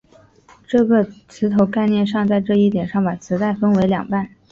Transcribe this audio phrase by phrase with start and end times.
[0.67, 4.27] 这个磁头概念上在这一点上把磁带分为两半。